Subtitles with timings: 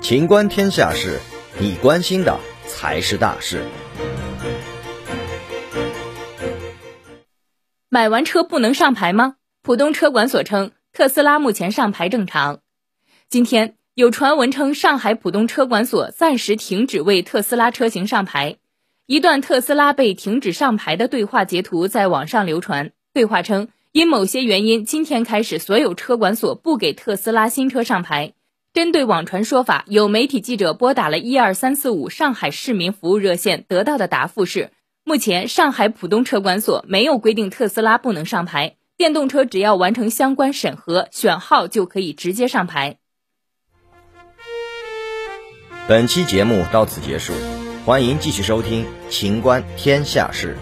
[0.00, 1.18] 情观天下事，
[1.58, 3.62] 你关心的才是大事。
[7.90, 9.36] 买完车不能上牌吗？
[9.62, 12.60] 浦东车管所称，特斯拉目前上牌正常。
[13.28, 18.56] 今天有传闻称，上海浦东车管所暂时停止为特斯拉车型上牌。
[19.06, 22.92] 一段特斯拉被停止上牌的对话截图在网上流传。
[23.12, 23.68] 对话称，
[23.98, 28.32] 因某些原因，今天开始所有车管所不给特斯拉新车上牌。
[28.72, 34.70] 针对网传说法，有媒体记者拨打了一二三四五上海市民服务热线，得到的答复是。
[35.02, 42.98] 目前，上海浦东车管所没有规定特斯拉不能上牌，电动车只要完成相关审核、选号就可以直接上牌。
[45.88, 47.32] 本期节目到此结束，
[47.84, 50.56] 欢迎继续收听《秦观天下事》。